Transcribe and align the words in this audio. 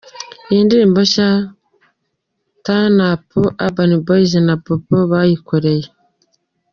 Iyi 0.49 0.61
ndirimbo 0.67 0.99
nshya 1.05 1.29
'Turn 2.63 2.95
Up' 3.09 3.51
Urban 3.65 3.91
Boys 4.05 4.31
na 4.47 4.55
Babo 4.63 4.97
bayikoreye 5.11 5.87